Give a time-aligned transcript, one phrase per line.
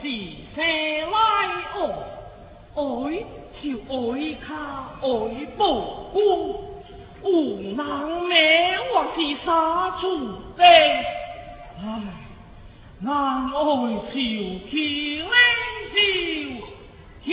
[0.00, 0.08] 是
[0.54, 0.62] 车
[1.10, 1.16] 拉
[1.74, 2.18] 哦？
[2.78, 2.80] 爱
[3.60, 4.46] 就爱卡
[5.02, 5.06] 爱
[5.56, 5.60] 不
[6.12, 6.16] 光
[7.24, 7.26] 无
[7.74, 9.50] 能灭我是杀
[10.00, 10.02] 出
[10.56, 11.82] 的唉
[13.00, 13.10] 难
[13.50, 13.50] 爱
[13.96, 15.28] 小气微
[15.90, 17.28] 笑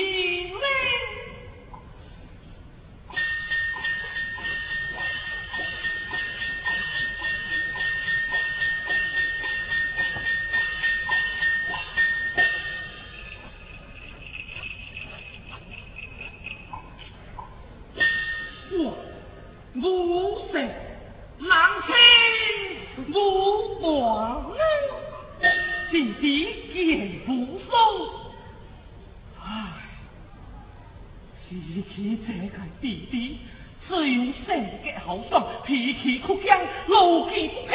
[31.55, 33.39] 脾气这个弟弟，
[33.87, 34.43] 只有性
[34.83, 37.71] 格豪爽，脾气倔强，路见不平，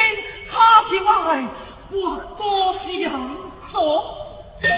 [0.50, 0.90] 他我
[1.24, 1.42] 外，
[1.90, 3.10] 我多想
[3.72, 3.72] 说，
[4.60, 4.68] 再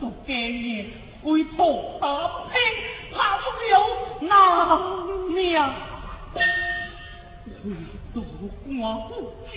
[0.00, 0.86] 度见面
[1.22, 2.06] 会破大
[2.50, 2.58] 拼，
[3.12, 3.72] 怕出了
[4.22, 4.28] 难
[5.32, 5.38] 命，
[7.64, 7.66] 唯
[8.12, 8.16] 独
[8.66, 9.56] 寡妇艰。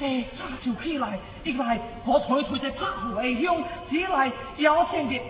[0.00, 5.20] 这早就起来，一来我采取这拍后英雄，二来邀请的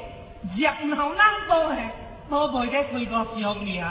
[0.56, 1.76] 热闹难多的，
[2.28, 3.82] 我袂得几个小命。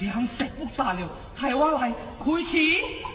[0.00, 1.08] 粮食不炸了，
[1.38, 3.13] 台湾来开始。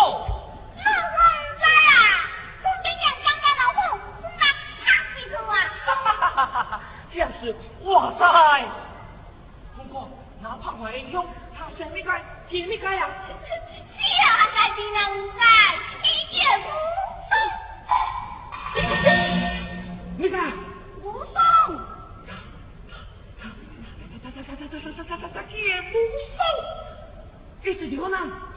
[0.00, 1.20] 老黄
[1.60, 1.92] 家呀，
[10.62, 11.12] 怕啊！
[11.54, 11.68] 他，
[27.62, 28.49] 这是什么？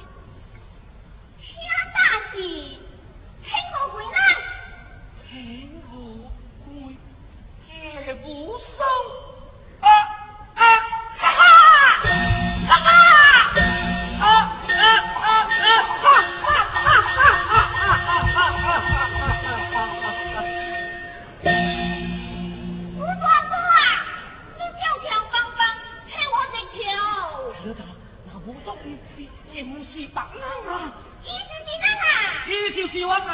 [28.46, 30.94] 我说你你你不是白狼啊
[31.24, 33.26] 你是鸡蛋啊你就是我在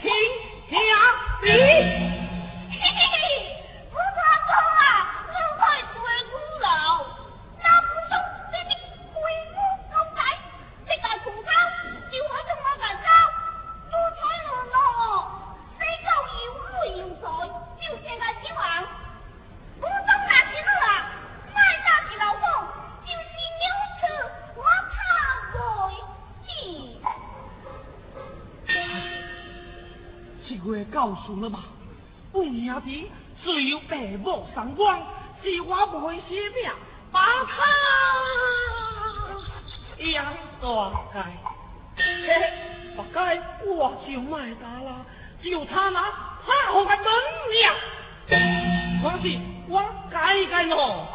[0.00, 0.12] 天
[0.70, 0.76] 下
[1.42, 2.11] 你
[31.02, 31.64] 告诉了吧？
[32.30, 33.10] 不娘的，
[33.42, 35.04] 只有白毛上光，
[35.42, 36.70] 是我不会惜命，
[37.10, 37.56] 把他
[40.12, 41.24] 养断开。
[41.96, 42.04] 嘿，
[42.94, 45.04] 不该我就卖他了，
[45.42, 46.02] 就他那
[46.46, 47.04] 怕我的门
[47.50, 47.72] 面。
[49.02, 50.76] 放心，我改改喏。
[50.76, 51.08] 我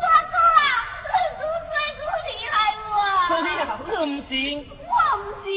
[0.00, 0.60] 错错了，
[1.06, 1.08] 是
[1.38, 1.40] 猪
[1.70, 2.52] 嘴猪厉害
[2.90, 2.90] 我。
[3.36, 4.66] 哎呀，我唔信。
[4.82, 5.50] 我不行。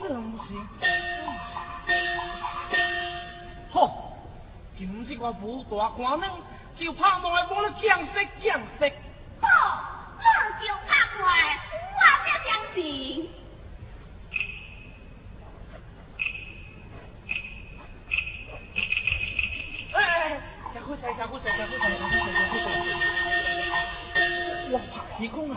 [0.00, 0.18] 我唔
[0.48, 0.50] 信。
[4.84, 6.30] 今日我武大官人，
[6.78, 8.86] 就怕我来帮你降色降色。
[9.40, 9.48] 好，
[10.18, 10.22] 我
[10.60, 11.24] 就怕怪，
[11.94, 13.30] 我才相信。
[19.94, 20.38] 哎哎，
[20.74, 22.68] 小虎仔，小虎仔，小虎仔，小虎仔，小虎仔。
[24.70, 25.56] 我怕你讲啊，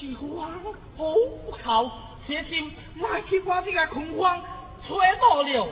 [0.00, 0.50] 是皇
[0.96, 1.14] 后
[1.44, 1.84] 不靠，
[2.26, 4.42] 小心卖去把这个恐慌
[4.88, 5.68] 吹到了。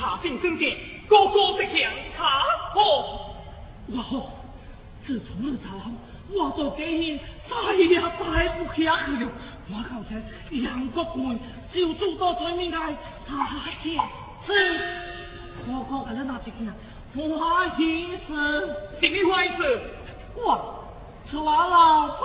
[0.00, 0.76] 查证证件，
[1.06, 2.42] 哥哥的强查
[2.72, 3.36] 破。
[3.94, 4.30] 哇吼！
[5.06, 5.68] 自从你查，
[6.32, 9.30] 我做家人再也待不下去了。
[9.68, 10.08] 我靠才
[10.50, 11.36] 杨国贵
[11.72, 12.96] 就住到对面来
[13.28, 13.94] 查检
[14.46, 14.48] 是
[15.66, 16.56] 我哥给你拿一件
[17.14, 17.78] 花衣
[18.28, 18.30] 裳，
[19.00, 19.80] 什么花衣裳？
[20.36, 20.38] 我
[21.30, 22.20] 穿了破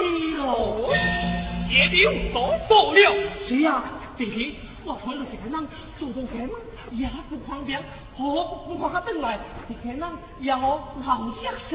[0.00, 0.42] 里喽。
[1.70, 2.34] 也有所
[2.68, 3.00] 不了。
[3.48, 3.84] 是呀，
[4.16, 6.50] 弟弟，我穿了这个人，走走开门
[6.90, 7.82] 也不方便，
[8.16, 9.38] 何不我等来？
[9.68, 10.00] 这个人
[10.40, 10.58] 要
[11.06, 11.72] 老些些。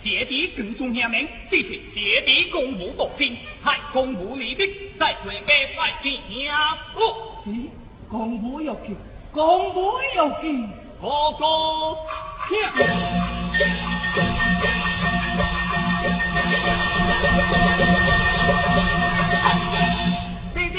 [0.00, 6.12] 谢帝更重下命，这是谢帝公务独行，害公务利弊，在罪该快见
[6.46, 7.00] 下不？
[7.50, 7.68] 咦，
[8.08, 8.96] 公务要紧，
[9.32, 10.70] 公务要紧，
[11.00, 11.96] 哥哥，
[20.54, 20.78] 弟弟，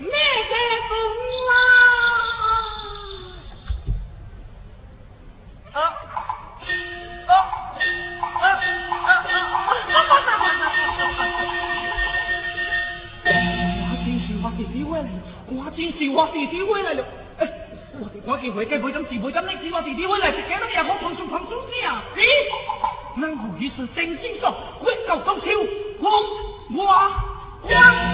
[0.00, 0.10] 咩
[0.50, 0.54] 在
[0.90, 0.92] 风
[14.74, 15.10] 弟弟回来了，
[15.50, 17.04] 我真是我弟弟回来了。
[17.38, 17.48] 哎，
[18.00, 22.02] 我我见回家会咁事，会咁你是我弟弟回来，是几多人好碰上碰上先啊？
[22.16, 22.20] 咦，
[23.14, 25.46] 那我意思正先说，我到中秋，
[26.00, 26.10] 我
[26.74, 26.84] 我
[27.62, 28.13] 我。